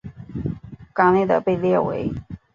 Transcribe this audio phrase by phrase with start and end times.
[0.93, 2.11] 港内的被列为。